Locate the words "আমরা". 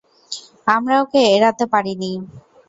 0.67-0.95